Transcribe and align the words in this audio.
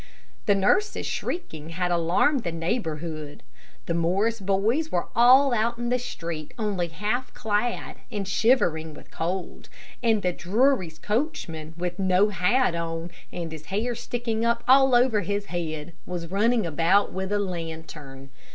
The 0.47 0.55
nurse's 0.55 1.05
shrieking 1.05 1.69
had 1.69 1.91
alarmed 1.91 2.41
the 2.41 2.51
neighborhood. 2.51 3.43
The 3.85 3.93
Morris 3.93 4.39
boys 4.39 4.91
were 4.91 5.09
all 5.15 5.53
out 5.53 5.77
in 5.77 5.89
the 5.89 5.99
street 5.99 6.55
only 6.57 6.87
half 6.87 7.31
clad 7.35 7.97
and 8.11 8.27
shivering 8.27 8.95
with 8.95 9.11
cold, 9.11 9.69
and 10.01 10.23
the 10.23 10.33
Drurys' 10.33 10.97
coachman, 10.99 11.75
with 11.77 11.99
no 11.99 12.29
hat 12.29 12.73
on, 12.73 13.11
and 13.31 13.51
his 13.51 13.67
hair 13.67 13.93
sticking 13.93 14.43
up 14.43 14.63
all 14.67 14.95
over 14.95 15.21
his 15.21 15.45
head, 15.53 15.93
was 16.07 16.31
running 16.31 16.65
about 16.65 17.13
with 17.13 17.31
a 17.31 17.37
lantern. 17.37 18.31